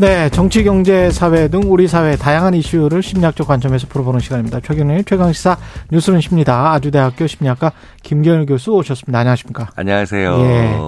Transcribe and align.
네, 0.00 0.30
정치, 0.30 0.64
경제, 0.64 1.10
사회 1.10 1.48
등 1.48 1.60
우리 1.66 1.86
사회 1.86 2.16
다양한 2.16 2.54
이슈를 2.54 3.02
심리학적 3.02 3.46
관점에서 3.46 3.86
풀어보는 3.88 4.18
시간입니다. 4.20 4.60
최경영의 4.60 5.04
최강시사 5.04 5.58
뉴스는 5.92 6.22
십니다. 6.22 6.72
아주대학교 6.72 7.26
심리학과 7.26 7.72
김경일 8.02 8.46
교수 8.46 8.72
오셨습니다. 8.72 9.18
안녕하십니까? 9.18 9.68
안녕하세요. 9.76 10.40
예. 10.40 10.78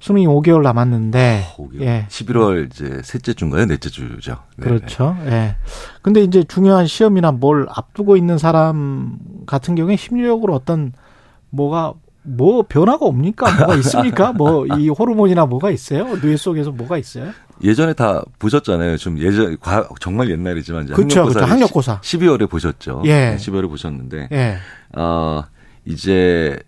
수능이 0.00 0.26
5개월 0.26 0.62
남았는데. 0.62 1.44
5개월. 1.56 1.82
예. 1.82 2.06
11월 2.08 2.66
이제 2.66 3.00
셋째 3.04 3.32
주인가요? 3.32 3.66
넷째 3.66 3.90
주죠. 3.90 4.38
네 4.56 4.64
그렇죠. 4.64 5.16
예. 5.26 5.54
근데 6.02 6.24
이제 6.24 6.42
중요한 6.42 6.88
시험이나 6.88 7.30
뭘 7.30 7.68
앞두고 7.70 8.16
있는 8.16 8.38
사람 8.38 9.18
같은 9.46 9.76
경우에 9.76 9.94
심리적으로 9.94 10.56
어떤 10.56 10.92
뭐가 11.50 11.94
뭐 12.36 12.64
변화가 12.68 13.06
옵니까? 13.06 13.50
뭐가 13.56 13.74
있습니까? 13.76 14.32
뭐 14.32 14.66
이 14.78 14.88
호르몬이나 14.88 15.46
뭐가 15.46 15.70
있어요? 15.70 16.20
뇌 16.20 16.36
속에서 16.36 16.70
뭐가 16.70 16.98
있어요? 16.98 17.30
예전에 17.62 17.92
다 17.94 18.22
보셨잖아요. 18.38 18.96
좀 18.98 19.18
예전 19.18 19.58
과 19.58 19.88
정말 20.00 20.30
옛날이지만 20.30 20.84
이제 20.84 20.94
그렇죠, 20.94 21.20
학력고사 21.20 21.38
그렇죠. 21.40 21.52
학력고사 21.52 22.00
12월에 22.00 22.48
보셨죠. 22.50 23.02
예. 23.06 23.36
12월에 23.38 23.68
보셨는데 23.68 24.28
예. 24.30 24.56
어 24.96 25.42
이제 25.84 26.58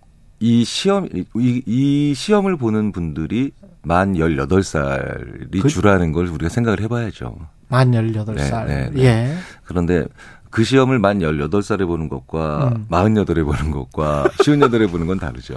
이 0.40 0.64
시험 0.64 1.06
이, 1.12 1.24
이 1.66 2.14
시험을 2.14 2.56
보는 2.56 2.92
분들이 2.92 3.52
만 3.82 4.14
18살이 4.14 5.62
그, 5.62 5.68
주라는 5.68 6.12
걸 6.12 6.26
우리가 6.26 6.48
생각을 6.48 6.80
해 6.80 6.88
봐야죠. 6.88 7.36
만 7.68 7.92
18살. 7.92 8.66
네, 8.66 8.74
네, 8.74 8.90
네. 8.92 9.02
예. 9.04 9.34
그런데 9.64 10.06
그 10.50 10.64
시험을 10.64 10.98
만 10.98 11.20
18살에 11.20 11.86
보는 11.86 12.08
것과 12.08 12.72
음. 12.74 12.86
48에 12.90 13.44
보는 13.44 13.70
것과 13.70 14.28
58에 14.38 14.90
보는 14.90 15.06
건 15.06 15.18
다르죠. 15.18 15.54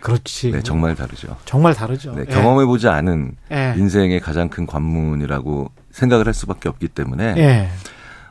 그렇지. 0.00 0.52
네, 0.52 0.62
정말 0.62 0.94
다르죠. 0.94 1.34
정말 1.46 1.72
다르죠. 1.72 2.12
네, 2.14 2.26
예. 2.28 2.34
경험해 2.34 2.66
보지 2.66 2.88
않은 2.88 3.36
예. 3.50 3.74
인생의 3.78 4.20
가장 4.20 4.50
큰 4.50 4.66
관문이라고 4.66 5.70
생각을 5.92 6.26
할 6.26 6.34
수밖에 6.34 6.68
없기 6.68 6.88
때문에 6.88 7.34
예. 7.38 7.68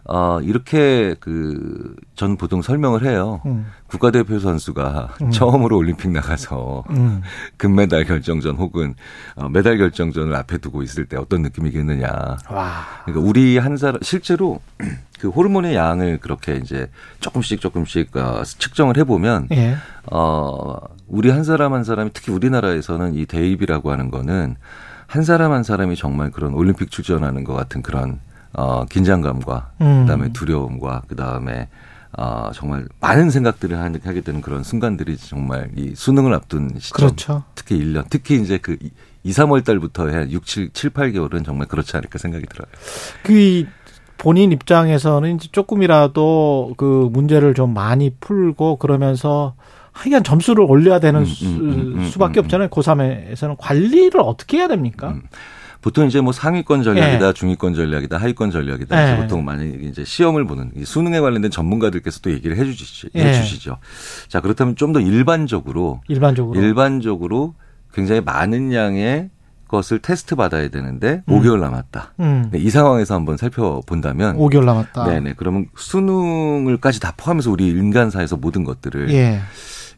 어, 0.05 0.39
이렇게 0.41 1.15
그, 1.19 1.95
전 2.15 2.35
보통 2.35 2.61
설명을 2.61 3.05
해요. 3.05 3.41
음. 3.45 3.65
국가대표 3.87 4.37
선수가 4.39 5.15
음. 5.21 5.31
처음으로 5.31 5.77
올림픽 5.77 6.11
나가서 6.11 6.83
음. 6.89 7.21
금메달 7.57 8.03
결정전 8.03 8.57
혹은 8.57 8.95
어, 9.35 9.47
메달 9.47 9.77
결정전을 9.77 10.35
앞에 10.35 10.57
두고 10.57 10.83
있을 10.83 11.05
때 11.05 11.15
어떤 11.15 11.41
느낌이겠느냐. 11.43 12.07
와. 12.49 12.81
그러니까 13.05 13.27
우리 13.27 13.57
한 13.57 13.77
사람, 13.77 14.01
실제로 14.01 14.59
그 15.19 15.29
호르몬의 15.29 15.73
양을 15.73 16.17
그렇게 16.17 16.55
이제 16.55 16.89
조금씩 17.21 17.61
조금씩 17.61 18.15
어, 18.17 18.43
측정을 18.43 18.97
해보면, 18.97 19.47
예. 19.51 19.77
어, 20.11 20.75
우리 21.07 21.29
한 21.29 21.45
사람 21.45 21.73
한 21.73 21.85
사람이 21.85 22.09
특히 22.13 22.33
우리나라에서는 22.33 23.15
이 23.15 23.25
대입이라고 23.25 23.91
하는 23.91 24.11
거는 24.11 24.55
한 25.07 25.23
사람 25.23 25.53
한 25.53 25.63
사람이 25.63 25.95
정말 25.95 26.31
그런 26.31 26.53
올림픽 26.53 26.91
출전하는 26.91 27.45
것 27.45 27.53
같은 27.53 27.81
그런 27.81 28.19
어, 28.53 28.85
긴장감과 28.85 29.71
음. 29.81 30.01
그다음에 30.01 30.31
두려움과 30.33 31.03
그다음에 31.07 31.69
어, 32.15 32.51
정말 32.53 32.87
많은 32.99 33.31
생각들을 33.31 33.77
하게 33.79 34.21
되는 34.21 34.41
그런 34.41 34.63
순간들이 34.63 35.17
정말 35.17 35.71
이 35.75 35.93
수능을 35.95 36.33
앞둔 36.33 36.71
시점. 36.77 36.95
그렇죠. 36.95 37.43
특히 37.55 37.79
1년. 37.79 38.05
특히 38.09 38.39
이제 38.39 38.59
그 38.59 38.77
2, 39.23 39.31
3월 39.31 39.65
달부터 39.65 40.09
해 40.09 40.27
6, 40.29 40.45
7, 40.45 40.69
7, 40.73 40.91
8개월은 40.91 41.43
정말 41.43 41.67
그렇지 41.67 41.97
않을까 41.97 42.19
생각이 42.19 42.45
들어요. 42.45 42.67
그 43.23 43.65
본인 44.17 44.51
입장에서는 44.51 45.35
이제 45.35 45.49
조금이라도 45.51 46.75
그 46.77 47.09
문제를 47.11 47.55
좀 47.55 47.73
많이 47.73 48.11
풀고 48.19 48.77
그러면서 48.77 49.55
하여간 49.91 50.23
점수를 50.23 50.65
올려야 50.65 50.99
되는 50.99 51.21
음, 51.21 51.25
음, 51.41 51.59
음, 51.59 51.93
음 51.97 52.09
수밖에 52.09 52.39
음, 52.39 52.45
없잖아요. 52.45 52.69
고3에서는 52.69 53.55
관리를 53.57 54.21
어떻게 54.21 54.57
해야 54.57 54.67
됩니까? 54.67 55.15
보통 55.83 56.07
이제 56.07 56.21
뭐 56.21 56.31
상위권 56.31 56.81
전략이다, 56.81 57.27
네. 57.27 57.33
중위권 57.33 57.73
전략이다, 57.75 58.17
하위권 58.17 58.51
전략이다. 58.51 58.95
네. 59.05 59.21
보통 59.21 59.43
많이 59.43 59.77
이제 59.83 60.05
시험을 60.05 60.47
보는 60.47 60.71
수능에 60.85 61.19
관련된 61.19 61.51
전문가들께서 61.51 62.21
도 62.21 62.31
얘기를 62.31 62.55
해주시, 62.57 63.09
네. 63.13 63.25
해주시죠. 63.25 63.77
자 64.29 64.39
그렇다면 64.39 64.75
좀 64.77 64.93
더 64.93 64.99
일반적으로 64.99 66.01
일반적으로 66.07 66.59
일반적으로 66.61 67.55
굉장히 67.93 68.21
많은 68.21 68.71
양의 68.71 69.29
것을 69.67 69.97
테스트 69.99 70.35
받아야 70.35 70.69
되는데 70.69 71.23
음. 71.27 71.39
5개월 71.41 71.59
남았다. 71.59 72.13
음. 72.19 72.49
네, 72.51 72.59
이 72.59 72.69
상황에서 72.69 73.15
한번 73.15 73.37
살펴본다면 73.37 74.37
5개월 74.37 74.65
남았다. 74.65 75.05
네네. 75.05 75.33
그러면 75.35 75.65
수능을까지 75.75 76.99
다 76.99 77.13
포함해서 77.17 77.49
우리 77.49 77.69
인간사에서 77.69 78.37
모든 78.37 78.63
것들을 78.63 79.09
예. 79.11 79.39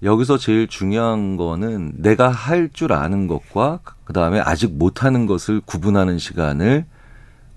여기서 0.04 0.38
제일 0.38 0.68
중요한 0.68 1.38
거는 1.38 1.94
내가 1.98 2.30
할 2.30 2.70
줄 2.74 2.94
아는 2.94 3.28
것과 3.28 3.80
그다음에 4.04 4.40
아직 4.40 4.72
못하는 4.78 5.26
것을 5.26 5.62
구분하는 5.66 6.18
시간을 6.20 6.86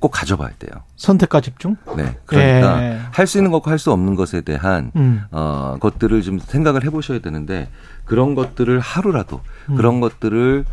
꼭 0.00 0.10
가져봐야 0.10 0.50
돼요. 0.60 0.84
선택과 0.96 1.40
집중? 1.40 1.76
네. 1.96 2.16
그러니까 2.24 2.82
예. 2.84 3.00
할수 3.10 3.38
있는 3.38 3.50
것과 3.50 3.72
할 3.72 3.78
수 3.78 3.90
없는 3.90 4.14
것에 4.14 4.42
대한 4.42 4.92
음. 4.94 5.22
어 5.32 5.76
것들을 5.80 6.22
좀 6.22 6.38
생각을 6.38 6.84
해 6.84 6.90
보셔야 6.90 7.18
되는데 7.18 7.68
그런 8.04 8.34
것들을 8.36 8.78
하루라도 8.78 9.40
음. 9.70 9.74
그런 9.76 10.00
것들을 10.00 10.64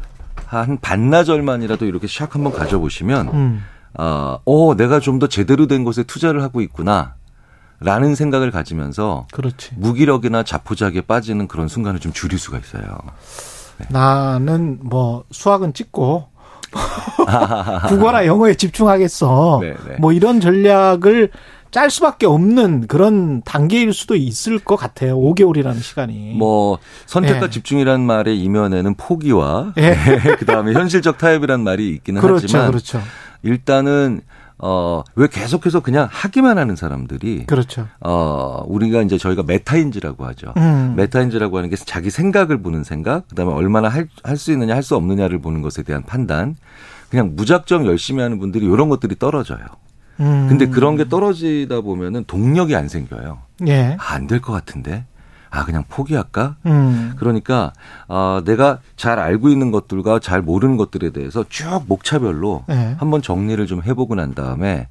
한 0.45 0.77
반나절만이라도 0.79 1.85
이렇게 1.85 2.05
샥 2.07 2.31
한번 2.33 2.53
가져 2.53 2.77
보시면 2.79 3.27
음. 3.33 3.63
어, 3.97 4.37
어, 4.45 4.75
내가 4.75 4.99
좀 4.99 5.17
더 5.19 5.27
제대로 5.27 5.65
된 5.67 5.83
것에 5.85 6.03
투자를 6.03 6.43
하고 6.43 6.61
있구나. 6.61 7.15
라는 7.79 8.15
생각을 8.15 8.51
가지면서 8.51 9.27
그렇지. 9.31 9.71
무기력이나 9.75 10.43
자포자기에 10.43 11.01
빠지는 11.01 11.47
그런 11.47 11.67
순간을 11.67 11.99
좀 11.99 12.13
줄일 12.13 12.39
수가 12.39 12.57
있어요. 12.57 12.97
네. 13.77 13.87
나는 13.89 14.79
뭐 14.81 15.25
수학은 15.31 15.73
찍고 15.73 16.27
국어나 17.87 18.25
영어에 18.25 18.55
집중하겠어. 18.55 19.59
네네. 19.61 19.75
네. 19.87 19.95
뭐 19.99 20.13
이런 20.13 20.39
전략을 20.39 21.31
짤 21.71 21.89
수밖에 21.89 22.25
없는 22.25 22.87
그런 22.87 23.41
단계일 23.41 23.91
수도 23.93 24.15
있을 24.15 24.59
것 24.59 24.77
같아요. 24.77 25.17
5개월이라는 25.17 25.81
시간이. 25.81 26.35
뭐 26.37 26.77
선택과 27.05 27.47
예. 27.47 27.49
집중이라는 27.49 28.05
말의 28.05 28.39
이면에는 28.39 28.95
포기와 28.95 29.73
예. 29.77 29.97
그다음에 30.39 30.71
현실적 30.71 31.17
타협이란 31.17 31.61
말이 31.61 31.89
있기는 31.89 32.21
그렇죠, 32.21 32.43
하지만 32.43 32.67
그렇죠. 32.67 33.01
일단은 33.43 34.21
어, 34.57 35.03
왜 35.15 35.27
계속해서 35.27 35.81
그냥 35.81 36.07
하기만 36.09 36.57
하는 36.57 36.75
사람들이. 36.75 37.45
그렇죠. 37.45 37.87
어, 37.99 38.63
우리가 38.67 39.01
이제 39.01 39.17
저희가 39.17 39.43
메타인지라고 39.43 40.25
하죠. 40.27 40.53
음. 40.57 40.93
메타인지라고 40.95 41.57
하는 41.57 41.69
게 41.69 41.75
자기 41.75 42.09
생각을 42.09 42.61
보는 42.61 42.83
생각, 42.83 43.27
그 43.27 43.35
다음에 43.35 43.51
얼마나 43.51 43.89
할, 43.89 44.07
할 44.23 44.37
수 44.37 44.51
있느냐, 44.53 44.73
할 44.75 44.83
수 44.83 44.95
없느냐를 44.95 45.39
보는 45.39 45.61
것에 45.61 45.83
대한 45.83 46.03
판단. 46.03 46.55
그냥 47.09 47.33
무작정 47.35 47.85
열심히 47.85 48.21
하는 48.21 48.39
분들이 48.39 48.65
이런 48.65 48.89
것들이 48.89 49.15
떨어져요. 49.17 49.59
음. 50.19 50.47
근데 50.47 50.67
그런 50.67 50.95
게 50.95 51.07
떨어지다 51.09 51.81
보면은 51.81 52.23
동력이 52.25 52.75
안 52.75 52.87
생겨요. 52.87 53.39
예. 53.67 53.97
아, 53.99 54.13
안될 54.15 54.41
것 54.41 54.53
같은데. 54.53 55.05
아 55.55 55.63
그냥 55.63 55.85
포기할까? 55.87 56.57
음. 56.65 57.13
그러니까 57.17 57.71
어, 58.07 58.41
내가 58.43 58.79
잘 58.97 59.19
알고 59.19 59.47
있는 59.47 59.71
것들과 59.71 60.19
잘 60.19 60.41
모르는 60.41 60.75
것들에 60.75 61.11
대해서 61.11 61.45
쭉 61.47 61.83
목차별로 61.87 62.65
네. 62.67 62.95
한번 62.99 63.21
정리를 63.21 63.65
좀 63.65 63.81
해보고 63.81 64.15
난 64.15 64.33
다음에 64.33 64.89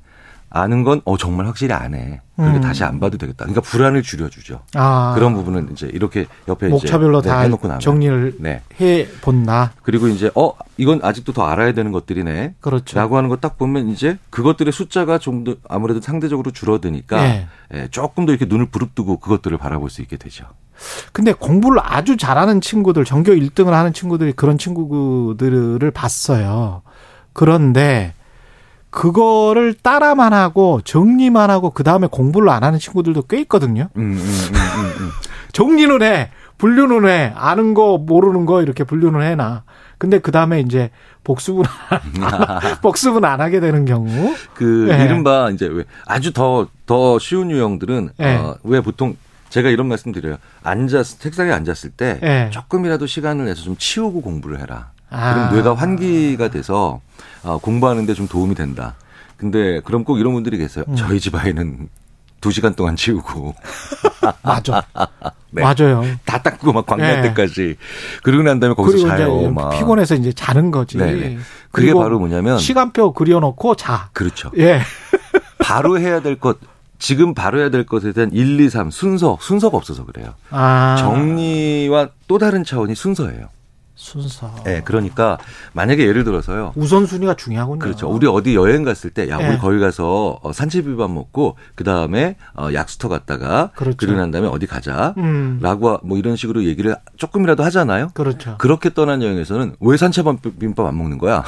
아는 0.57 0.85
건 0.85 1.01
어 1.05 1.17
정말 1.17 1.47
확실히 1.47 1.75
안 1.75 1.95
해. 1.95 2.21
그러니까 2.37 2.59
음. 2.59 2.63
다시 2.63 2.85
안 2.85 3.01
봐도 3.01 3.19
되겠다. 3.19 3.45
그러니까 3.45 3.61
불안을 3.61 4.03
줄여주죠. 4.03 4.61
아. 4.75 5.13
그런 5.17 5.35
부분은 5.35 5.71
이제 5.73 5.89
이렇게 5.93 6.27
옆에 6.49 6.69
목차별로 6.69 7.19
이제 7.21 7.29
다 7.29 7.39
네, 7.41 7.45
해놓고 7.47 7.67
나면. 7.67 7.81
정리를 7.81 8.37
네. 8.39 8.63
해 8.81 9.07
본다. 9.21 9.73
그리고 9.83 10.07
이제 10.09 10.31
어 10.37 10.53
이건 10.77 11.01
아직도 11.03 11.33
더 11.33 11.45
알아야 11.47 11.73
되는 11.73 11.91
것들이네. 11.93 12.55
그렇죠. 12.61 12.97
라고 12.99 13.17
하는 13.17 13.29
거 13.29 13.37
딱 13.37 13.59
보면 13.59 13.89
이제 13.89 14.17
그것들의 14.31 14.73
숫자가 14.73 15.19
좀 15.19 15.45
더 15.45 15.57
아무래도 15.69 16.01
상대적으로 16.01 16.53
줄어드니까 16.53 17.21
네. 17.21 17.47
예, 17.75 17.89
조금 17.91 18.25
더 18.25 18.33
이렇게 18.33 18.47
눈을 18.47 18.67
부릅뜨고 18.67 19.19
그것들을 19.19 19.59
바라볼 19.59 19.91
수 19.91 20.01
있게 20.03 20.17
되죠. 20.17 20.45
근데 21.13 21.33
공부를 21.33 21.81
아주 21.83 22.17
잘하는 22.17 22.61
친구들, 22.61 23.05
전교 23.05 23.33
1등을 23.33 23.71
하는 23.71 23.93
친구들이 23.93 24.33
그런 24.33 24.57
친구들을 24.59 25.91
봤어요. 25.91 26.83
그런데 27.33 28.13
그거를 28.95 29.75
따라만 29.75 30.33
하고 30.33 30.81
정리만 30.85 31.51
하고 31.51 31.71
그 31.71 31.83
다음에 31.83 32.07
공부를 32.07 32.49
안 32.49 32.63
하는 32.63 32.79
친구들도 32.79 33.23
꽤 33.23 33.41
있거든요. 33.41 33.89
음, 33.97 34.13
음, 34.13 34.19
음, 34.19 34.95
음 35.01 35.11
정리는 35.53 36.01
해, 36.01 36.31
분류는 36.59 37.09
해, 37.09 37.33
아는 37.35 37.75
거 37.75 37.99
모르는 37.99 38.47
거 38.47 38.63
이렇게 38.63 38.85
분류는 38.85 39.21
해놔. 39.21 39.65
근데 39.99 40.21
그 40.21 40.31
다음에 40.31 40.61
이제 40.61 40.91
복습은 41.25 41.65
복습은 42.83 43.25
안 43.25 43.41
하게 43.41 43.59
되는 43.59 43.85
경우. 43.85 44.35
그 44.55 44.87
네. 44.89 45.05
이른바 45.05 45.51
이제 45.51 45.67
왜 45.67 45.83
아주 46.07 46.33
더더 46.33 47.19
쉬운 47.19 47.51
유형들은 47.51 48.11
네. 48.17 48.37
어, 48.37 48.57
왜 48.63 48.81
보통 48.81 49.17
제가 49.49 49.71
이런 49.71 49.89
말씀 49.89 50.13
드려요. 50.13 50.37
앉아서 50.63 51.19
책상에 51.19 51.51
앉았을 51.51 51.91
때 51.91 52.21
네. 52.23 52.49
조금이라도 52.51 53.07
시간을 53.07 53.47
내서 53.47 53.63
좀 53.63 53.77
치우고 53.77 54.23
공부를 54.23 54.61
해라. 54.61 54.94
아. 55.15 55.35
그럼 55.35 55.55
뇌가 55.55 55.75
환기가 55.75 56.49
돼서 56.49 57.01
어, 57.43 57.59
공부하는데 57.59 58.13
좀 58.15 58.27
도움이 58.29 58.55
된다. 58.55 58.95
근데 59.37 59.81
그럼 59.81 60.05
꼭 60.05 60.19
이런 60.19 60.33
분들이 60.33 60.59
계세요. 60.59 60.85
음. 60.89 60.97
저희 60.97 61.21
집 61.21 61.35
아이는 61.35 61.89
두 62.41 62.51
시간 62.51 62.75
동안 62.75 62.97
치우고. 62.97 63.55
맞아. 64.43 64.83
네. 65.51 65.63
맞아요. 65.63 66.05
다 66.25 66.43
닦고 66.43 66.73
막 66.73 66.85
광날 66.85 67.23
네. 67.23 67.29
때까지. 67.29 67.77
그러고 68.23 68.43
난 68.43 68.61
다음에 68.61 68.75
거기서 68.75 69.07
자요. 69.09 69.51
막. 69.51 69.71
피곤해서 69.71 70.15
이제 70.17 70.33
자는 70.33 70.71
거지. 70.71 70.99
네네. 70.99 71.39
그게 71.71 71.95
바로 71.95 72.19
뭐냐면 72.19 72.59
시간표 72.59 73.13
그려놓고 73.13 73.77
자. 73.77 74.11
그렇죠. 74.13 74.51
예. 74.59 74.81
바로 75.59 75.99
해야 75.99 76.21
될 76.21 76.39
것. 76.39 76.59
지금 76.99 77.35
바로 77.35 77.59
해야 77.61 77.71
될 77.71 77.85
것에 77.85 78.13
대한 78.13 78.31
1, 78.33 78.61
2, 78.61 78.71
3 78.71 78.91
순서, 78.91 79.37
순서가 79.41 79.77
없어서 79.77 80.05
그래요. 80.05 80.35
아. 80.51 80.97
정리와 80.99 82.09
또 82.29 82.39
다른 82.39 82.65
차원이 82.65 82.95
순서예요. 82.95 83.49
순서. 83.95 84.53
네, 84.65 84.83
그러니까 84.85 85.39
만약에 85.73 86.07
예를 86.07 86.25
들어서요. 86.25 86.73
우선순위가 86.75 87.35
중요하군요. 87.35 87.79
그렇죠. 87.79 88.09
우리 88.09 88.27
어디 88.27 88.55
여행 88.55 88.83
갔을 88.83 89.11
때, 89.11 89.29
야, 89.29 89.37
우리 89.37 89.51
네. 89.51 89.59
거기 89.59 89.79
가서 89.79 90.41
어, 90.43 90.53
산채비밥 90.53 91.11
먹고 91.11 91.57
그 91.75 91.85
다음에 91.85 92.37
어, 92.57 92.69
약수터 92.73 93.09
갔다가 93.09 93.71
그렇죠. 93.77 93.97
그리고 93.99 94.17
난 94.17 94.31
다음에 94.31 94.49
어디 94.49 94.67
가자라고 94.67 95.21
음. 95.21 95.61
뭐 96.03 96.19
이런 96.19 96.37
식으로 96.37 96.65
얘기를 96.65 96.97
조금이라도 97.17 97.63
하잖아요. 97.65 98.09
그렇죠. 98.15 98.57
그렇게 98.59 98.93
떠난 98.93 99.23
여행에서는 99.23 99.77
왜 99.81 99.97
산채비밥 99.97 100.87
안 100.87 100.99
먹는 100.99 101.19
거야? 101.19 101.45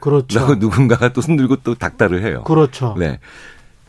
그렇죠. 0.00 0.38
라고 0.38 0.54
누군가가 0.56 1.12
또 1.12 1.20
손들고 1.20 1.56
또 1.56 1.74
닥달을 1.74 2.22
해요. 2.22 2.44
그렇죠. 2.44 2.94
네. 2.98 3.18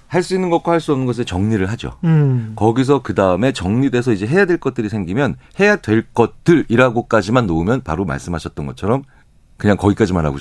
할 0.07 0.23
수 0.23 0.33
있는 0.35 0.49
것과 0.49 0.71
할 0.71 0.79
수 0.79 0.91
없는 0.93 1.05
것을 1.05 1.25
정리를 1.25 1.69
하죠. 1.71 1.97
음. 2.03 2.53
거기서 2.55 3.01
그 3.01 3.13
다음에 3.13 3.51
정리돼서 3.51 4.13
이제 4.13 4.25
해야 4.25 4.45
될 4.45 4.57
것들이 4.57 4.89
생기면 4.89 5.35
해야 5.59 5.75
될 5.75 6.05
것들이라고까지만 6.13 7.45
놓으면 7.47 7.81
바로 7.83 8.05
말씀하셨던 8.05 8.65
것처럼 8.67 9.03
그냥 9.57 9.75
거기까지만 9.77 10.25
하고 10.25 10.37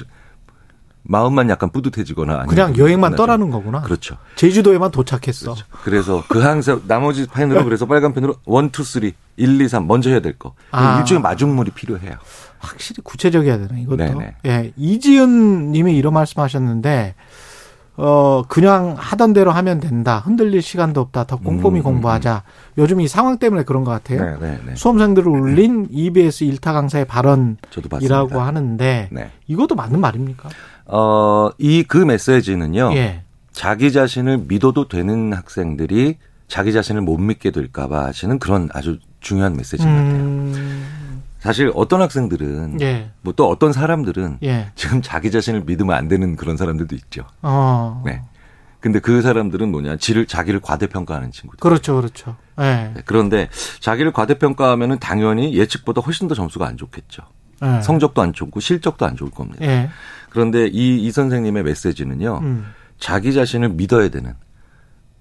마음만 1.09 1.49
약간 1.51 1.71
뿌듯해지거나 1.71 2.47
그냥 2.47 2.77
여행만 2.77 3.15
떠나는 3.15 3.51
거구나. 3.51 3.81
그렇죠. 3.83 4.17
제주도에만 4.35 4.91
도착했어. 4.91 5.55
그렇죠. 5.55 5.67
그래서 5.85 6.25
그 6.29 6.41
항상 6.41 6.83
나머지 6.89 7.27
펜으로 7.27 7.63
그래서 7.65 7.87
빨간 7.87 8.13
펜으로 8.13 8.35
one, 8.45 8.71
two, 8.71 8.83
three, 8.83 9.15
일, 9.37 9.61
이, 9.61 9.69
삼 9.69 9.87
먼저 9.87 10.11
해야 10.11 10.21
될 10.21 10.37
거. 10.37 10.55
아. 10.73 10.99
일종의 10.99 11.23
마중물이 11.23 11.71
필요해요. 11.73 12.17
확실히 12.59 13.03
구체적이어야 13.05 13.69
되네 13.69 13.83
이것도. 13.83 13.97
네네. 13.97 14.37
예, 14.47 14.73
이지은 14.77 15.71
님이 15.71 15.97
이런 15.97 16.13
말씀하셨는데 16.13 17.15
어, 17.99 18.43
그냥 18.49 18.95
하던 18.99 19.33
대로 19.33 19.51
하면 19.53 19.81
된다. 19.81 20.19
흔들릴 20.25 20.61
시간도 20.61 21.01
없다. 21.01 21.25
더 21.25 21.37
꼼꼼히 21.37 21.77
음, 21.77 21.81
음 21.81 21.83
공부하자. 21.83 22.43
음. 22.45 22.73
요즘 22.79 23.01
이 23.01 23.09
상황 23.09 23.39
때문에 23.39 23.63
그런 23.65 23.85
것 23.85 23.91
같아요. 23.91 24.39
네, 24.39 24.47
네, 24.47 24.59
네. 24.67 24.75
수험생들을 24.75 25.27
울린 25.27 25.89
EBS 25.91 26.45
일타 26.45 26.73
강사의 26.73 27.07
발언이라고 27.07 28.41
하는데 28.41 29.09
네. 29.11 29.31
이것도 29.47 29.75
맞는 29.75 30.01
말입니까? 30.01 30.49
어, 30.87 31.51
이 31.59 31.85
그 31.89 31.99
메시지는요. 31.99 32.93
예. 32.95 33.23
자기 33.53 33.91
자신을 33.91 34.45
믿어도 34.49 34.89
되는 34.89 35.33
학생들이 35.33 36.19
자기 36.49 36.73
자신을 36.73 37.01
못 37.01 37.17
믿게 37.17 37.51
될까봐 37.51 38.05
하시는 38.05 38.39
그런 38.39 38.69
아주 38.73 38.99
중요한 39.21 39.57
메시지인 39.57 39.89
것 39.89 39.95
같아요. 39.97 40.23
음. 40.23 40.87
사실 41.47 41.71
어떤 41.77 42.03
학생들은 42.03 42.81
예. 42.81 43.11
뭐또 43.23 43.49
어떤 43.49 43.73
사람들은 43.73 44.39
예. 44.43 44.73
지금 44.75 45.01
자기 45.01 45.31
자신을 45.31 45.63
믿으면 45.65 45.95
안 45.97 46.09
되는 46.09 46.35
그런 46.35 46.57
사람들도 46.57 46.97
있죠. 46.97 47.23
어. 47.41 48.03
네. 48.05 48.21
근데 48.81 48.99
그 48.99 49.23
사람들은 49.23 49.71
뭐냐, 49.71 49.97
지를 49.97 50.27
자기를 50.27 50.59
과대평가하는 50.61 51.31
친구들. 51.31 51.61
그렇죠, 51.61 51.95
그렇죠. 51.95 52.37
예. 52.59 52.91
네. 52.93 53.03
그런데 53.05 53.49
자기를 53.79 54.13
과대평가하면은 54.13 54.99
당연히 54.99 55.55
예측보다 55.55 56.01
훨씬 56.01 56.27
더 56.27 56.35
점수가 56.35 56.67
안 56.67 56.77
좋겠죠. 56.77 57.23
예. 57.63 57.81
성적도 57.81 58.23
안 58.23 58.33
좋고 58.33 58.59
실적도 58.59 59.07
안 59.07 59.15
좋을 59.15 59.31
겁니다. 59.31 59.65
예. 59.65 59.89
그런데 60.31 60.67
이, 60.67 60.97
이 60.97 61.13
선생님의 61.13 61.63
메시지는요, 61.63 62.41
음. 62.43 62.67
자기 62.99 63.33
자신을 63.33 63.69
믿어야 63.69 64.09
되는. 64.09 64.35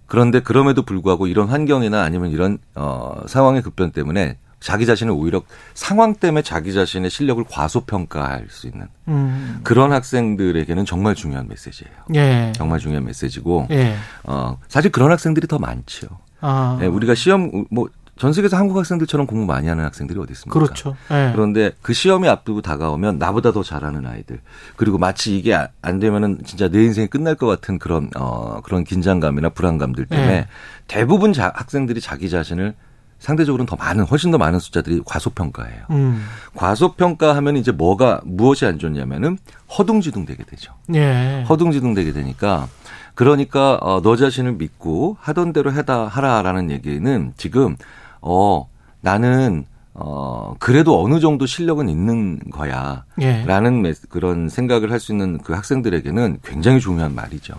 그런데 0.07 0.39
그럼에도 0.39 0.81
불구하고 0.81 1.28
이런 1.28 1.50
환경이나 1.50 2.01
아니면 2.01 2.31
이런 2.31 2.57
어 2.74 3.21
상황의 3.28 3.62
급변 3.62 3.92
때문에 3.92 4.39
자기 4.66 4.86
자신을 4.86 5.14
오히려 5.14 5.44
상황 5.76 6.16
때문에 6.16 6.42
자기 6.42 6.74
자신의 6.74 7.12
실력을 7.12 7.44
과소평가할 7.48 8.48
수 8.50 8.66
있는 8.68 8.88
음. 9.08 9.60
그런 9.64 9.92
학생들에게는 9.94 10.86
정말 10.86 11.14
중요한 11.14 11.48
메시지예요. 11.48 11.94
예. 12.16 12.52
정말 12.56 12.80
중요한 12.80 13.06
메시지고 13.06 13.68
예. 13.70 13.96
어, 14.24 14.58
사실 14.68 14.92
그런 14.92 15.12
학생들이 15.12 15.48
더 15.48 15.60
많죠. 15.60 16.08
아. 16.42 16.80
예, 16.82 16.88
우리가 16.88 17.16
시험 17.16 17.66
뭐 17.70 17.88
전 18.18 18.32
세계에서 18.32 18.56
한국 18.56 18.78
학생들처럼 18.78 19.28
공부 19.28 19.46
많이 19.46 19.68
하는 19.68 19.84
학생들이 19.84 20.18
어디 20.20 20.32
있습니까? 20.32 20.58
그렇죠. 20.58 20.96
예. 21.12 21.32
그런데 21.34 21.72
그 21.82 21.94
시험이 21.94 22.30
앞두고 22.30 22.62
다가오면 22.62 23.18
나보다 23.18 23.52
더 23.52 23.62
잘하는 23.62 24.06
아이들 24.06 24.40
그리고 24.78 24.98
마치 24.98 25.38
이게 25.38 25.58
안 25.82 26.00
되면은 26.00 26.40
진짜 26.46 26.70
내 26.70 26.84
인생이 26.84 27.08
끝날 27.08 27.36
것 27.36 27.46
같은 27.48 27.78
그런 27.78 28.10
어 28.16 28.62
그런 28.64 28.86
긴장감이나 28.86 29.50
불안감들 29.50 30.06
때문에 30.06 30.34
예. 30.34 30.48
대부분 30.88 31.34
자, 31.34 31.52
학생들이 31.56 32.00
자기 32.00 32.30
자신을 32.30 32.74
상대적으로는 33.20 33.66
더 33.66 33.76
많은 33.76 34.06
훨씬 34.06 34.32
더 34.32 34.38
많은 34.38 34.60
숫자들이 34.60 35.02
과소평가예요. 35.06 35.86
음. 35.92 36.26
과소평가하면 36.56 37.58
이제 37.58 37.72
뭐가 37.72 38.22
무엇이 38.24 38.66
안 38.66 38.78
좋냐면은 38.78 39.38
허둥지둥 39.78 40.26
되게 40.26 40.44
되죠. 40.44 40.74
예. 40.94 41.46
허둥지둥 41.50 41.94
되게 41.94 42.12
되니까 42.12 42.68
그러니까 43.16 43.78
어, 43.82 44.02
너 44.02 44.16
자신을 44.16 44.54
믿고 44.54 45.18
하던 45.22 45.54
대로 45.54 45.72
해다 45.74 46.06
하라라는 46.06 46.70
얘기는 46.70 47.34
지금 47.38 47.78
어 48.22 48.68
나는 49.02 49.66
어, 49.97 50.56
그래도 50.59 51.01
어느 51.01 51.21
정도 51.21 51.45
실력은 51.45 51.88
있는 51.88 52.38
거야. 52.51 53.06
예. 53.21 53.44
라는 53.45 53.94
그런 54.09 54.50
생각을 54.50 54.92
할 54.92 55.00
수 55.00 55.13
있는 55.13 55.38
그 55.38 55.53
학생들에게는 55.53 56.39
굉장히 56.44 56.80
중요한 56.81 57.15
말이죠. 57.15 57.53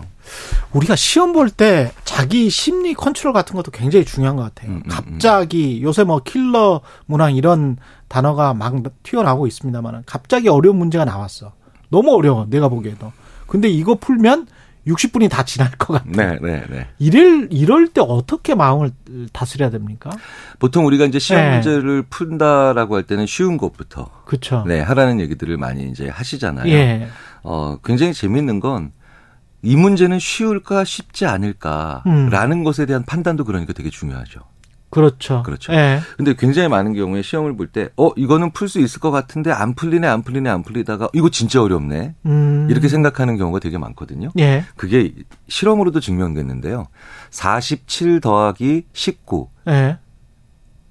우리가 0.71 0.95
시험 0.95 1.33
볼 1.33 1.49
때 1.49 1.91
자기 2.03 2.49
심리 2.51 2.93
컨트롤 2.93 3.33
같은 3.33 3.55
것도 3.55 3.71
굉장히 3.71 4.05
중요한 4.05 4.35
것 4.35 4.43
같아요. 4.43 4.71
음, 4.71 4.75
음, 4.75 4.81
음. 4.85 4.89
갑자기 4.89 5.81
요새 5.81 6.03
뭐 6.03 6.19
킬러 6.23 6.81
문항 7.07 7.35
이런 7.35 7.77
단어가 8.07 8.53
막 8.53 8.75
튀어나오고 9.01 9.47
있습니다만 9.47 10.03
갑자기 10.05 10.47
어려운 10.49 10.77
문제가 10.77 11.05
나왔어. 11.05 11.53
너무 11.89 12.13
어려워. 12.15 12.45
내가 12.49 12.67
보기에도. 12.69 13.11
근데 13.47 13.67
이거 13.69 13.95
풀면 13.95 14.47
60분이 14.87 15.29
다 15.29 15.43
지날 15.43 15.69
것 15.71 15.93
같아요. 15.93 16.39
네, 16.39 16.39
네, 16.41 16.65
네. 16.69 16.87
이럴 16.97 17.47
이럴 17.51 17.87
때 17.89 18.01
어떻게 18.01 18.55
마음을 18.55 18.91
다스려야 19.33 19.69
됩니까? 19.69 20.09
보통 20.59 20.85
우리가 20.85 21.05
이제 21.05 21.19
시험 21.19 21.41
네. 21.43 21.51
문제를 21.53 22.03
푼다라고 22.09 22.95
할 22.95 23.03
때는 23.03 23.25
쉬운 23.25 23.57
것부터 23.57 24.09
그렇죠. 24.25 24.63
네, 24.65 24.79
하라는 24.79 25.19
얘기들을 25.19 25.57
많이 25.57 25.89
이제 25.89 26.07
하시잖아요. 26.09 26.71
예. 26.71 27.07
어, 27.43 27.77
굉장히 27.83 28.13
재밌는 28.13 28.59
건 28.59 28.97
이 29.61 29.75
문제는 29.75 30.19
쉬울까 30.19 30.83
쉽지 30.83 31.25
않을까라는 31.25 32.57
음. 32.59 32.63
것에 32.63 32.85
대한 32.85 33.03
판단도 33.03 33.43
그러니까 33.43 33.73
되게 33.73 33.89
중요하죠. 33.89 34.41
그렇죠. 34.89 35.43
그렇죠. 35.43 35.73
예. 35.73 35.99
근데 36.15 36.33
굉장히 36.33 36.69
많은 36.69 36.93
경우에 36.93 37.21
시험을 37.21 37.57
볼 37.57 37.67
때, 37.67 37.89
어, 37.97 38.09
이거는 38.15 38.51
풀 38.51 38.69
수 38.69 38.79
있을 38.79 38.99
것 38.99 39.11
같은데 39.11 39.51
안 39.51 39.75
풀리네, 39.75 40.07
안 40.07 40.23
풀리네, 40.23 40.49
안 40.49 40.63
풀리다가 40.63 41.09
이거 41.13 41.29
진짜 41.29 41.61
어렵네. 41.61 42.15
음. 42.25 42.67
이렇게 42.69 42.87
생각하는 42.87 43.37
경우가 43.37 43.59
되게 43.59 43.77
많거든요. 43.77 44.29
예. 44.39 44.63
그게 44.75 45.13
실험으로도 45.47 45.99
증명됐는데요. 45.99 46.87
47 47.31 48.21
더하기 48.21 48.85
19. 48.93 49.47
예. 49.67 49.99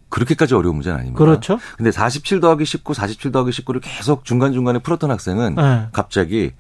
그렇게까지 0.09 0.55
어려운 0.55 0.77
문제는 0.77 0.99
아닙니다. 0.99 1.19
그렇죠. 1.19 1.59
근데 1.77 1.91
47 1.91 2.41
더하기 2.41 2.65
19, 2.65 2.95
47 2.95 3.33
더하기 3.33 3.51
19를 3.51 3.81
계속 3.83 4.25
중간중간에 4.25 4.79
풀었던 4.79 5.11
학생은 5.11 5.57
예. 5.59 5.89
갑자기 5.93 6.53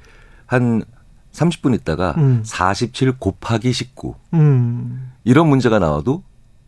한 0.46 0.82
30분 1.32 1.74
있다가 1.74 2.14
음. 2.16 2.42
47 2.44 3.12
곱하기 3.18 3.72
19. 3.72 4.14
음. 4.34 5.12
이런 5.24 5.48
문제가 5.48 5.78
나와도 5.78 6.22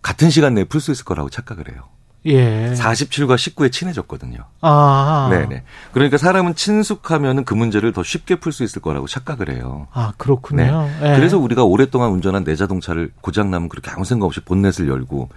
같은 0.09 0.31
시간 0.31 0.55
내에 0.55 0.65
풀 0.65 0.81
수 0.81 0.91
있을 0.91 1.05
거라고 1.05 1.29
착각을 1.29 1.71
해요. 1.71 1.83
예. 2.25 2.73
47과 2.75 3.37
19에 3.37 3.71
친해졌거든요. 3.71 4.39
아. 4.63 5.29
네네. 5.31 5.63
그러니까 5.93 6.17
사람은 6.17 6.55
친숙하면은 6.55 7.45
그 7.45 7.53
문제를 7.53 7.93
더 7.93 8.03
쉽게 8.03 8.37
풀 8.37 8.53
수 8.53 8.65
있을 8.65 8.81
거라고 8.81 9.07
착각을 9.07 9.51
해요. 9.51 9.87
아, 9.93 10.13
그렇군요. 10.17 10.89
네. 11.01 11.13
예. 11.13 11.17
그래서 11.17 11.37
우리가 11.39 11.65
오랫동안 11.65 12.11
운전한 12.11 12.45
내 12.45 12.57
자동차를 12.57 13.13
고장나면 13.21 13.69
그렇게 13.69 13.91
아무 13.91 14.07
생각 14.07 14.25
없이 14.27 14.41
본넷을 14.41 14.89
열고 14.89 15.29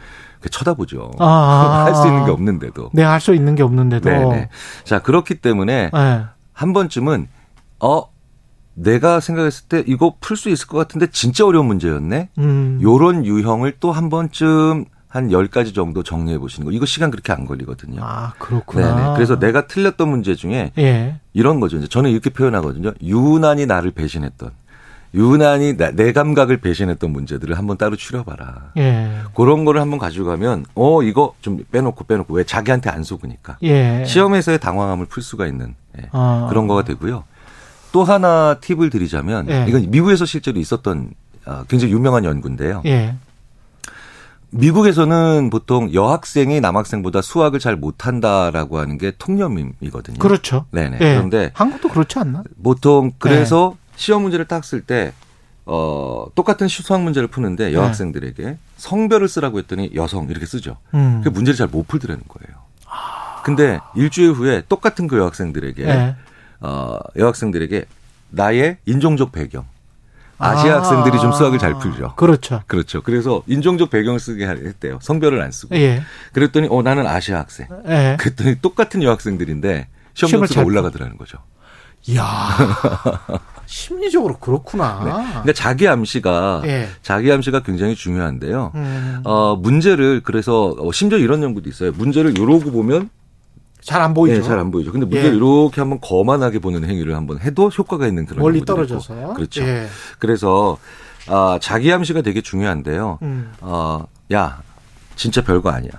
쳐다보죠. 0.49 1.11
아. 1.19 1.83
할 1.85 1.93
수 1.95 2.07
있는 2.07 2.23
게 2.25 2.31
없는데도. 2.31 2.91
네, 2.93 3.03
할 3.03 3.19
수 3.19 3.35
있는 3.35 3.55
게 3.55 3.63
없는데도. 3.63 4.09
네네. 4.09 4.49
자, 4.85 4.99
그렇기 4.99 5.35
때문에 5.35 5.91
예. 5.93 6.23
한 6.53 6.71
번쯤은 6.73 7.27
어, 7.81 8.03
내가 8.83 9.19
생각했을 9.19 9.65
때 9.67 9.83
이거 9.87 10.15
풀 10.19 10.37
수 10.37 10.49
있을 10.49 10.67
것 10.67 10.77
같은데 10.77 11.07
진짜 11.11 11.45
어려운 11.45 11.65
문제였네. 11.67 12.29
음. 12.37 12.79
요런 12.81 13.25
유형을 13.25 13.75
또 13.79 13.91
한 13.91 14.09
번쯤 14.09 14.85
한 15.07 15.27
10가지 15.29 15.75
정도 15.75 16.03
정리해 16.03 16.37
보시는 16.39 16.65
거. 16.65 16.71
이거 16.71 16.85
시간 16.85 17.11
그렇게 17.11 17.33
안 17.33 17.45
걸리거든요. 17.45 18.01
아, 18.01 18.33
그렇구나. 18.39 18.95
네네. 18.95 19.13
그래서 19.15 19.37
내가 19.39 19.67
틀렸던 19.67 20.07
문제 20.07 20.35
중에 20.35 20.71
예. 20.77 21.15
이런 21.33 21.59
거죠. 21.59 21.77
이제 21.77 21.87
저는 21.87 22.09
이렇게 22.11 22.29
표현하거든요. 22.29 22.93
유난히 23.03 23.65
나를 23.65 23.91
배신했던 23.91 24.51
유난히 25.13 25.75
내 25.75 26.13
감각을 26.13 26.57
배신했던 26.61 27.11
문제들을 27.11 27.57
한번 27.57 27.77
따로 27.77 27.97
추려봐라. 27.97 28.71
예. 28.77 29.11
그런 29.35 29.65
거를 29.65 29.81
한번 29.81 29.99
가져가면 29.99 30.65
어 30.75 31.03
이거 31.03 31.33
좀 31.41 31.61
빼놓고 31.69 32.05
빼놓고 32.05 32.33
왜 32.33 32.45
자기한테 32.45 32.89
안 32.89 33.03
속으니까 33.03 33.57
예. 33.63 34.05
시험에서의 34.05 34.59
당황함을 34.59 35.07
풀 35.07 35.21
수가 35.21 35.45
있는 35.47 35.75
예. 35.99 36.07
아. 36.13 36.47
그런 36.49 36.67
거가 36.67 36.85
되고요. 36.85 37.25
또 37.91 38.03
하나 38.03 38.57
팁을 38.61 38.89
드리자면 38.89 39.49
예. 39.49 39.65
이건 39.67 39.89
미국에서 39.91 40.25
실제로 40.25 40.59
있었던 40.59 41.11
어, 41.45 41.63
굉장히 41.67 41.93
유명한 41.93 42.23
연구인데요. 42.25 42.81
예. 42.85 43.15
미국에서는 44.51 45.49
보통 45.49 45.93
여학생이 45.93 46.59
남학생보다 46.59 47.21
수학을 47.21 47.59
잘 47.59 47.75
못한다라고 47.77 48.79
하는 48.79 48.97
게 48.97 49.11
통념이거든요. 49.17 50.19
그렇죠. 50.19 50.65
네네. 50.71 50.97
예. 50.99 51.13
그런데 51.15 51.51
한국도 51.53 51.89
그렇지 51.89 52.19
않나? 52.19 52.43
보통 52.61 53.11
그래서 53.17 53.75
예. 53.75 53.91
시험 53.95 54.23
문제를 54.23 54.45
딱 54.45 54.63
쓸 54.63 54.81
때 54.81 55.13
어, 55.65 56.25
똑같은 56.35 56.67
수학 56.67 57.01
문제를 57.01 57.27
푸는데 57.29 57.67
네. 57.67 57.73
여학생들에게 57.73 58.43
네. 58.43 58.57
성별을 58.77 59.27
쓰라고 59.29 59.59
했더니 59.59 59.91
여성 59.95 60.27
이렇게 60.29 60.45
쓰죠. 60.45 60.77
음. 60.93 61.21
그 61.23 61.29
문제를 61.29 61.55
잘 61.55 61.67
못 61.67 61.87
풀더라는 61.87 62.23
거예요. 62.27 62.59
아. 62.87 63.41
근데 63.43 63.79
일주일 63.95 64.31
후에 64.33 64.63
똑같은 64.67 65.07
그 65.07 65.17
여학생들에게 65.17 65.85
네. 65.85 66.15
어, 66.61 66.97
여학생들에게 67.17 67.85
나의 68.29 68.77
인종적 68.85 69.31
배경 69.31 69.65
아시아 70.41 70.73
아. 70.73 70.77
학생들이 70.79 71.19
좀 71.19 71.31
수학을 71.31 71.59
잘 71.59 71.77
풀죠. 71.77 72.15
그렇죠. 72.15 72.61
그렇죠. 72.65 73.01
그래서 73.03 73.43
인종적 73.45 73.91
배경을 73.91 74.19
쓰게 74.19 74.47
했대요. 74.47 74.97
성별을 75.01 75.39
안 75.39 75.51
쓰고. 75.51 75.75
예. 75.75 76.01
그랬더니 76.33 76.67
어 76.71 76.81
나는 76.81 77.05
아시아 77.05 77.39
학생. 77.39 77.67
예. 77.87 78.17
그랬더니 78.19 78.55
똑같은 78.61 79.03
여학생들인데 79.03 79.87
시험 80.15 80.31
점수가 80.31 80.63
올라가더라는 80.63 81.17
거죠. 81.17 81.37
이야. 82.07 82.23
심리적으로 83.67 84.37
그렇구나. 84.39 85.01
네. 85.05 85.11
그러니까 85.11 85.53
자기 85.53 85.87
암시가 85.87 86.63
예. 86.65 86.89
자기 87.03 87.31
암시가 87.31 87.61
굉장히 87.61 87.93
중요한데요. 87.93 88.71
음. 88.73 89.21
어 89.23 89.55
문제를 89.55 90.21
그래서 90.23 90.75
어, 90.79 90.91
심지어 90.91 91.19
이런 91.19 91.43
연구도 91.43 91.69
있어요. 91.69 91.91
문제를 91.91 92.35
요러고 92.37 92.71
보면 92.71 93.11
잘 93.81 94.01
안 94.01 94.13
보이죠. 94.13 94.37
네, 94.37 94.41
잘 94.43 94.59
안 94.59 94.71
보이죠. 94.71 94.91
근데 94.91 95.05
문제를 95.05 95.31
예. 95.31 95.35
이렇게 95.35 95.81
한번 95.81 95.99
거만하게 96.01 96.59
보는 96.59 96.83
행위를 96.87 97.15
한번 97.15 97.39
해도 97.39 97.69
효과가 97.69 98.07
있는 98.07 98.25
그런 98.25 98.41
멀리 98.41 98.63
떨어져서. 98.63 99.33
그렇죠. 99.33 99.61
예. 99.63 99.87
그래서 100.19 100.77
아 101.27 101.57
자기 101.61 101.91
암시가 101.91 102.21
되게 102.21 102.41
중요한데요. 102.41 103.19
음. 103.21 103.51
어 103.61 104.05
야 104.31 104.61
진짜 105.15 105.41
별거 105.43 105.69
아니야. 105.69 105.91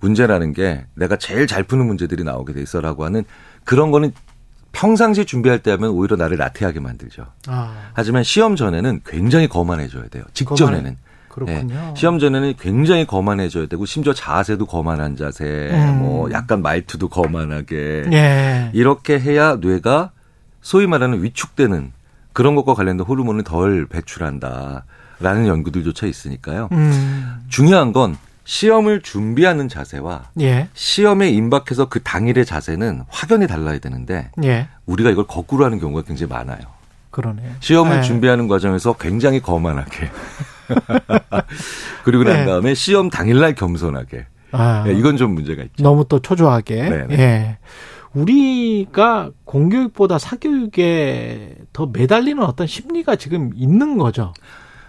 문제라는 0.00 0.52
게 0.52 0.84
내가 0.94 1.16
제일 1.16 1.46
잘 1.46 1.62
푸는 1.62 1.86
문제들이 1.86 2.24
나오게 2.24 2.52
돼 2.54 2.60
있어라고 2.60 3.04
하는 3.04 3.24
그런 3.64 3.90
거는 3.92 4.12
평상시 4.72 5.24
준비할 5.26 5.60
때 5.60 5.70
하면 5.70 5.90
오히려 5.90 6.16
나를 6.16 6.38
나태하게 6.38 6.80
만들죠. 6.80 7.26
아. 7.46 7.90
하지만 7.92 8.24
시험 8.24 8.56
전에는 8.56 9.02
굉장히 9.06 9.46
거만해져야 9.46 10.08
돼요. 10.08 10.24
직전에는. 10.34 10.96
그렇군요. 11.32 11.74
네. 11.74 11.94
시험 11.96 12.18
전에는 12.18 12.54
굉장히 12.60 13.06
거만해져야 13.06 13.66
되고 13.66 13.86
심지어 13.86 14.12
자세도 14.12 14.66
거만한 14.66 15.16
자세, 15.16 15.70
음. 15.72 15.98
뭐 15.98 16.30
약간 16.30 16.62
말투도 16.62 17.08
거만하게 17.08 18.04
예. 18.12 18.70
이렇게 18.74 19.18
해야 19.18 19.56
뇌가 19.56 20.10
소위 20.60 20.86
말하는 20.86 21.24
위축되는 21.24 21.92
그런 22.32 22.54
것과 22.54 22.74
관련된 22.74 23.04
호르몬을 23.06 23.44
덜 23.44 23.86
배출한다라는 23.86 25.46
연구들조차 25.46 26.06
있으니까요. 26.06 26.68
음. 26.72 27.44
중요한 27.48 27.92
건 27.92 28.16
시험을 28.44 29.02
준비하는 29.02 29.68
자세와 29.68 30.30
예. 30.40 30.68
시험에 30.74 31.30
임박해서 31.30 31.88
그 31.88 32.02
당일의 32.02 32.44
자세는 32.44 33.04
확연히 33.08 33.46
달라야 33.46 33.78
되는데 33.78 34.30
예. 34.44 34.68
우리가 34.86 35.10
이걸 35.10 35.26
거꾸로 35.26 35.64
하는 35.64 35.78
경우가 35.78 36.02
굉장히 36.02 36.30
많아요. 36.30 36.60
그러네. 37.12 37.42
시험을 37.60 37.98
예. 37.98 38.02
준비하는 38.02 38.48
과정에서 38.48 38.94
굉장히 38.94 39.40
거만하게 39.40 40.10
그리고 42.04 42.24
난 42.24 42.38
네. 42.38 42.46
다음에 42.46 42.74
시험 42.74 43.08
당일날 43.10 43.54
겸손하게 43.54 44.26
아. 44.52 44.84
예, 44.88 44.92
이건 44.92 45.16
좀 45.16 45.34
문제가 45.34 45.62
있죠. 45.62 45.82
너무 45.82 46.04
또 46.08 46.18
초조하게. 46.18 46.74
네네. 46.88 47.06
네. 47.06 47.18
예. 47.18 47.58
우리가 48.14 49.30
공교육보다 49.44 50.18
사교육에 50.18 51.54
더 51.72 51.86
매달리는 51.86 52.42
어떤 52.42 52.66
심리가 52.66 53.16
지금 53.16 53.50
있는 53.54 53.96
거죠. 53.96 54.34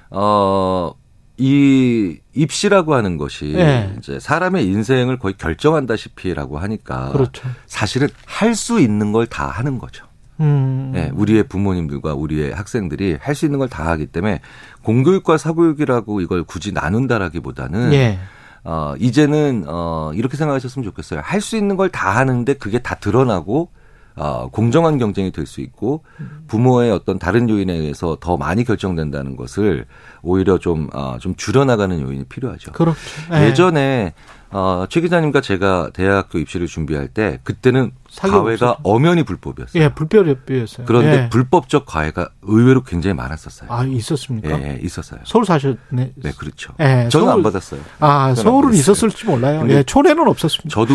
어, 0.10 0.94
이 1.38 2.18
입시라고 2.34 2.94
하는 2.94 3.18
것이 3.18 3.54
네. 3.56 3.94
이제 3.98 4.20
사람의 4.20 4.66
인생을 4.68 5.18
거의 5.20 5.36
결정한다시피라고 5.38 6.60
하니까 6.60 7.12
그렇죠. 7.12 7.48
사실은 7.66 8.10
할 8.26 8.54
수 8.56 8.80
있는 8.82 9.12
걸 9.14 9.26
다 9.28 9.48
하는 9.48 9.80
거죠. 9.80 10.06
음. 10.40 10.92
네, 10.94 11.12
우리의 11.14 11.44
부모님들과 11.48 12.14
우리의 12.16 12.54
학생들이 12.54 13.18
할 13.22 13.36
수 13.36 13.46
있는 13.46 13.60
걸 13.60 13.68
다 13.70 13.86
하기 13.92 14.08
때문에 14.08 14.42
공교육과 14.84 15.38
사교육이라고 15.38 16.22
이걸 16.22 16.44
굳이 16.44 16.72
나눈다라기보다는 16.72 17.90
네. 17.92 18.20
어 18.64 18.94
이제는 19.00 19.66
어 19.68 20.12
이렇게 20.16 20.38
생각하셨으면 20.38 20.84
좋겠어요. 20.86 21.22
할 21.24 21.42
수 21.42 21.58
있는 21.58 21.76
걸 21.76 21.90
다 21.90 22.16
하는데 22.18 22.54
그게 22.56 22.80
다 22.80 22.96
드러나고 22.96 23.70
어, 24.16 24.48
공정한 24.52 25.00
경쟁이 25.00 25.32
될 25.32 25.48
수 25.48 25.60
있고 25.62 26.04
부모의 26.48 26.92
어떤 26.92 27.18
다른 27.18 27.50
요인에 27.50 27.74
의해서 27.74 28.18
더 28.22 28.38
많이 28.38 28.64
결정된다는 28.64 29.36
것을 29.36 29.86
오히려 30.22 30.60
좀, 30.60 30.88
어, 30.94 31.18
좀 31.20 31.34
줄여나가는 31.36 32.00
요인이 32.00 32.26
필요하죠. 32.26 32.74
그렇죠. 32.74 33.00
네. 33.32 33.48
예전에 33.48 34.14
어, 34.54 34.86
최 34.88 35.02
기자님과 35.02 35.42
제가 35.42 35.90
대학교 35.94 36.38
입시를 36.38 36.68
준비할 36.68 37.08
때 37.08 37.40
그때는 37.44 37.92
과외가 38.20 38.72
없었죠. 38.72 38.82
엄연히 38.84 39.24
불법이었어요. 39.24 39.82
예, 39.82 39.90
불법이었어요. 39.90 40.86
그런데 40.86 41.24
예. 41.24 41.30
불법적 41.30 41.88
과외가 41.88 42.30
의외로 42.44 42.84
굉장히 42.84 43.16
많았었어요. 43.16 43.72
아, 43.72 43.84
있었습니까? 43.84 44.50
예, 44.50 44.64
예 44.64 44.80
있었어요. 44.82 45.22
서울 45.26 45.46
사셨네. 45.46 45.78
네, 45.90 46.32
그렇죠. 46.38 46.74
예, 46.80 47.10
저는 47.10 47.10
서울, 47.10 47.30
안 47.30 47.44
받았어요. 47.44 47.82
아, 48.00 48.36
서울은 48.36 48.74
있었을지 48.76 49.26
몰라요. 49.26 49.66
예, 49.70 49.82
촌에는 49.82 50.28
없었습니다. 50.28 50.70
저도 50.70 50.94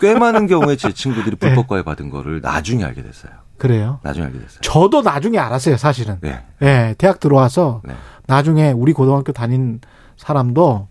꽤 0.00 0.14
많은 0.14 0.46
경우에 0.46 0.76
제 0.76 0.92
친구들이 0.92 1.36
예. 1.42 1.46
불법 1.48 1.66
과외 1.66 1.82
받은 1.82 2.10
거를 2.10 2.40
나중에 2.40 2.84
알게 2.84 3.02
됐어요. 3.02 3.32
그래요? 3.58 3.98
나중에 4.04 4.26
알게 4.26 4.38
됐어요. 4.38 4.60
저도 4.60 5.02
나중에 5.02 5.36
알았어요, 5.38 5.76
사실은. 5.76 6.18
네. 6.20 6.44
예, 6.62 6.94
대학 6.96 7.18
들어와서 7.18 7.82
네. 7.84 7.94
나중에 8.26 8.70
우리 8.70 8.92
고등학교 8.92 9.32
다닌 9.32 9.80
사람도 10.16 10.88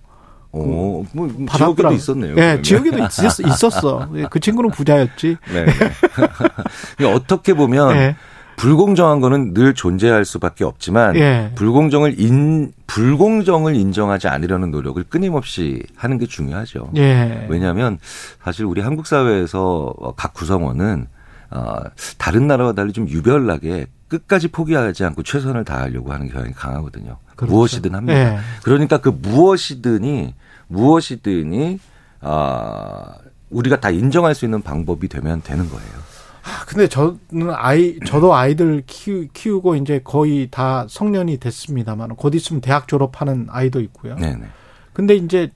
오, 0.59 1.05
뭐, 1.13 1.27
뭐 1.27 1.47
지역에도 1.55 1.91
있었네요. 1.91 2.35
네, 2.35 2.61
지역에도 2.61 2.99
있었, 2.99 3.39
있었어. 3.45 4.09
예, 4.15 4.27
그 4.29 4.39
친구는 4.39 4.71
부자였지. 4.71 5.37
네. 5.53 5.65
네. 5.65 7.05
어떻게 7.05 7.53
보면 7.53 7.93
네. 7.93 8.15
불공정한 8.57 9.21
거는 9.21 9.53
늘 9.53 9.73
존재할 9.75 10.25
수밖에 10.25 10.63
없지만 10.63 11.15
예. 11.15 11.51
불공정을 11.55 12.19
인 12.19 12.73
불공정을 12.87 13.75
인정하지 13.75 14.27
않으려는 14.27 14.71
노력을 14.71 15.01
끊임없이 15.03 15.83
하는 15.95 16.17
게 16.17 16.25
중요하죠. 16.25 16.89
예. 16.97 17.45
왜냐하면 17.49 17.99
사실 18.43 18.65
우리 18.65 18.81
한국 18.81 19.05
사회에서 19.05 19.93
각 20.17 20.33
구성원은 20.33 21.07
어 21.51 21.75
다른 22.17 22.47
나라와 22.47 22.73
달리 22.73 22.91
좀 22.93 23.07
유별나게 23.07 23.85
끝까지 24.07 24.47
포기하지 24.47 25.03
않고 25.05 25.21
최선을 25.21 25.63
다하려고 25.63 26.11
하는 26.11 26.27
경향이 26.27 26.53
강하거든요. 26.53 27.17
그렇죠. 27.35 27.53
무엇이든 27.53 27.93
합니다. 27.93 28.33
예. 28.35 28.39
그러니까 28.63 28.97
그 28.97 29.09
무엇이든이 29.09 30.33
무엇이든이 30.67 31.79
아 32.21 33.17
우리가 33.49 33.79
다 33.79 33.89
인정할 33.89 34.35
수 34.35 34.45
있는 34.45 34.61
방법이 34.61 35.07
되면 35.07 35.41
되는 35.41 35.69
거예요. 35.69 36.07
아, 36.43 36.65
근데 36.65 36.87
저는 36.87 37.53
아이 37.53 37.99
저도 38.05 38.33
아이들 38.33 38.83
키우, 38.87 39.27
키우고 39.33 39.75
이제 39.75 39.99
거의 40.03 40.47
다 40.49 40.85
성년이 40.89 41.37
됐습니다만 41.37 42.15
곧 42.15 42.35
있으면 42.35 42.61
대학 42.61 42.87
졸업하는 42.87 43.47
아이도 43.49 43.81
있고요. 43.81 44.15
네네. 44.15 44.45
근데 44.93 45.15
이제 45.15 45.51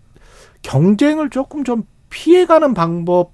경쟁을 0.61 1.29
조금 1.29 1.63
좀 1.63 1.83
피해가는 2.09 2.73
방법 2.73 3.31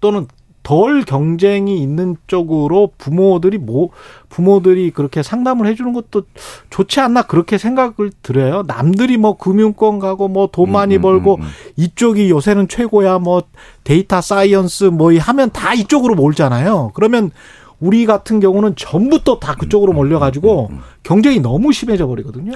또는 0.00 0.26
덜 0.64 1.04
경쟁이 1.04 1.78
있는 1.80 2.16
쪽으로 2.26 2.90
부모들이 2.98 3.58
뭐 3.58 3.90
부모들이 4.30 4.90
그렇게 4.90 5.22
상담을 5.22 5.66
해주는 5.68 5.92
것도 5.92 6.22
좋지 6.70 6.98
않나 7.00 7.22
그렇게 7.22 7.58
생각을 7.58 8.10
들어요. 8.22 8.64
남들이 8.66 9.16
뭐 9.16 9.36
금융권 9.36 10.00
가고 10.00 10.26
뭐 10.26 10.48
돈 10.48 10.72
많이 10.72 10.96
음, 10.96 10.98
음, 10.98 11.02
벌고 11.02 11.34
음, 11.36 11.42
음, 11.42 11.46
이쪽이 11.76 12.30
요새는 12.30 12.66
최고야 12.68 13.18
뭐 13.20 13.42
data 13.84 14.20
science 14.20 14.84
뭐 14.84 15.16
하면 15.16 15.50
다 15.52 15.74
이쪽으로 15.74 16.14
몰잖아요. 16.16 16.90
그러면 16.94 17.30
우리 17.78 18.06
같은 18.06 18.40
경우는 18.40 18.74
전부 18.76 19.22
또 19.22 19.38
다 19.38 19.54
그쪽으로 19.56 19.92
몰려가지고 19.92 20.70
경쟁이 21.02 21.40
너무 21.40 21.72
심해져 21.72 22.06
버리거든요. 22.06 22.52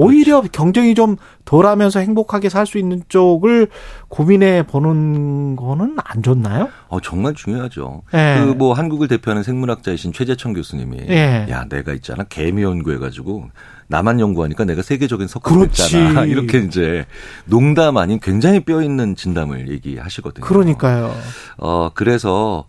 오히려 0.00 0.40
그렇죠. 0.40 0.52
경쟁이 0.52 0.94
좀 0.94 1.16
덜하면서 1.46 2.00
행복하게 2.00 2.50
살 2.50 2.66
수 2.66 2.78
있는 2.78 3.02
쪽을 3.08 3.68
고민해 4.08 4.64
보는 4.66 5.56
거는 5.56 5.96
안 6.04 6.22
좋나요? 6.22 6.68
어 6.88 7.00
정말 7.00 7.32
중요하죠. 7.34 8.02
네. 8.12 8.44
그뭐 8.44 8.74
한국을 8.74 9.06
대표하는 9.08 9.42
생물학자이신 9.42 10.12
최재천 10.12 10.52
교수님이 10.52 11.06
네. 11.06 11.46
야 11.48 11.64
내가 11.68 11.92
있잖아 11.94 12.24
개미 12.24 12.62
연구해가지고 12.62 13.48
나만 13.86 14.18
연구하니까 14.20 14.64
내가 14.64 14.82
세계적인 14.82 15.28
석학했잖아 15.28 16.24
이렇게 16.26 16.58
이제 16.58 17.06
농담 17.44 17.96
아닌 17.96 18.18
굉장히 18.20 18.60
뼈 18.60 18.82
있는 18.82 19.14
진담을 19.16 19.68
얘기하시거든요. 19.70 20.44
그러니까요. 20.44 21.14
어 21.58 21.90
그래서 21.94 22.64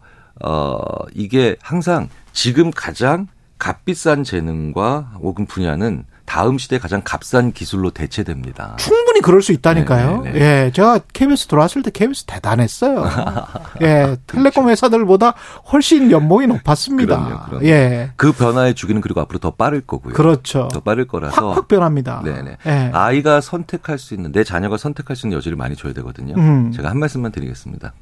어 0.46 0.78
이게 1.16 1.56
항상 1.62 2.08
지금 2.32 2.72
가장 2.72 3.28
값비싼 3.58 4.24
재능과 4.24 5.14
혹은 5.20 5.48
분야는 5.48 6.06
다음 6.28 6.58
시대 6.58 6.78
가장 6.78 7.02
값싼 7.06 7.54
기술로 7.54 7.90
대체됩니다. 7.90 8.76
충분히 8.76 9.22
그럴 9.22 9.42
수 9.42 9.54
있다니까요. 9.54 10.24
네네네. 10.24 10.32
네, 10.32 10.40
네. 10.40 10.66
예, 10.66 10.72
제가 10.72 11.00
KBS 11.14 11.48
들어왔을 11.48 11.84
때 11.84 11.90
KBS 11.90 12.26
대단했어요. 12.26 13.06
예, 13.82 14.18
텔레콤 14.28 14.66
그렇죠. 14.66 14.70
회사들보다 14.70 15.36
훨씬 15.72 16.12
연봉이 16.12 16.46
높았습니다. 16.46 17.16
그럼요, 17.18 17.46
그럼요. 17.46 17.66
예. 17.66 18.12
그 18.18 18.34
변화의 18.34 18.76
주기는 18.76 19.02
그리고 19.02 19.22
앞으로 19.22 19.40
더 19.40 19.52
빠를 19.52 19.80
거고요. 19.80 20.14
그렇죠. 20.14 20.68
더 20.68 20.82
빠를 20.82 21.08
거라서 21.08 21.48
확확 21.48 21.70
변합니다. 21.70 22.22
네네. 22.26 22.58
예. 22.66 22.92
아이가 22.94 23.40
선택할 23.40 23.98
수 23.98 24.14
있는 24.14 24.34
내 24.34 24.44
자녀가 24.44 24.76
선택할 24.76 25.16
수 25.16 25.28
있는 25.28 25.38
여지를 25.38 25.56
많이 25.56 25.78
줘야 25.78 25.94
되거든요. 25.94 26.36
음. 26.36 26.74
제가 26.74 26.90
한 26.90 27.00
말씀만 27.00 27.32
드리겠습니다. 27.32 27.94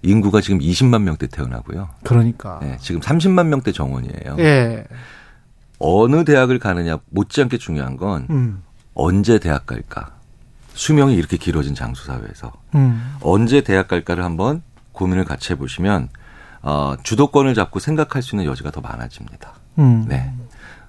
인구가 0.00 0.40
지금 0.40 0.58
20만 0.58 1.02
명대 1.02 1.26
태어나고요. 1.26 1.90
그러니까. 2.02 2.60
네, 2.62 2.78
지금 2.80 3.02
30만 3.02 3.48
명대 3.48 3.72
정원이에요. 3.72 4.36
예. 4.38 4.84
어느 5.78 6.24
대학을 6.24 6.58
가느냐 6.58 6.98
못지않게 7.10 7.58
중요한 7.58 7.96
건 7.96 8.26
음. 8.30 8.62
언제 8.94 9.38
대학 9.38 9.66
갈까. 9.66 10.16
수명이 10.74 11.14
이렇게 11.14 11.36
길어진 11.38 11.74
장수 11.74 12.04
사회에서 12.04 12.52
음. 12.74 13.16
언제 13.22 13.62
대학 13.62 13.88
갈까를 13.88 14.24
한번 14.24 14.62
고민을 14.92 15.24
같이 15.24 15.52
해보시면 15.52 16.10
어, 16.62 16.96
주도권을 17.02 17.54
잡고 17.54 17.80
생각할 17.80 18.22
수 18.22 18.34
있는 18.34 18.44
여지가 18.44 18.70
더 18.70 18.80
많아집니다. 18.80 19.54
음. 19.78 20.04
네. 20.08 20.32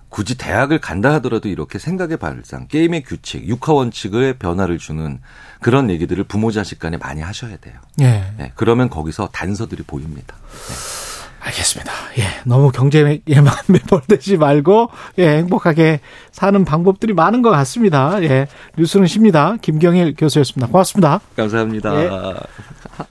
굳이 0.09 0.37
대학을 0.37 0.79
간다 0.79 1.13
하더라도 1.15 1.49
이렇게 1.49 1.79
생각의 1.79 2.17
발상, 2.17 2.67
게임의 2.67 3.03
규칙, 3.03 3.45
육하 3.47 3.73
원칙의 3.73 4.39
변화를 4.39 4.77
주는 4.77 5.19
그런 5.61 5.89
얘기들을 5.89 6.23
부모 6.23 6.51
자식 6.51 6.79
간에 6.79 6.97
많이 6.97 7.21
하셔야 7.21 7.57
돼요. 7.57 7.75
예. 7.99 8.33
네, 8.37 8.51
그러면 8.55 8.89
거기서 8.89 9.29
단서들이 9.33 9.83
보입니다. 9.83 10.35
네. 10.35 11.06
알겠습니다. 11.47 11.91
예, 12.19 12.23
너무 12.45 12.71
경제에만 12.71 13.21
매몰되지 13.67 14.37
말고 14.37 14.89
예, 15.19 15.37
행복하게 15.37 15.99
사는 16.31 16.65
방법들이 16.65 17.13
많은 17.13 17.41
것 17.41 17.49
같습니다. 17.51 18.21
예, 18.23 18.47
뉴스는 18.77 19.07
쉽니다. 19.07 19.55
김경일 19.61 20.15
교수였습니다. 20.17 20.71
고맙습니다. 20.71 21.21
감사합니다. 21.35 22.03
예. 22.03 22.09